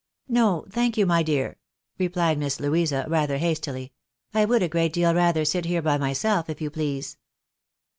"No, 0.27 0.65
thank 0.71 0.97
you, 0.97 1.05
my 1.05 1.21
dear," 1.21 1.57
replied 1.99 2.39
Miss 2.39 2.59
Louisa, 2.59 3.05
rather 3.07 3.37
hastily." 3.37 3.93
I 4.33 4.45
would 4.45 4.63
a 4.63 4.67
great 4.67 4.93
deal 4.93 5.13
rather 5.13 5.45
sit 5.45 5.65
here 5.65 5.83
by 5.83 5.99
myself, 5.99 6.49
if 6.49 6.59
you 6.59 6.71
please." 6.71 7.17